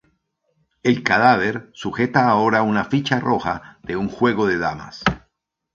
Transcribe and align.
El 0.81 1.03
cadáver 1.03 1.69
sujeta 1.73 2.27
ahora 2.27 2.63
una 2.63 2.85
ficha 2.85 3.19
roja 3.19 3.77
de 3.83 3.97
un 3.97 4.09
juego 4.09 4.47
de 4.47 4.57
damas. 4.57 5.03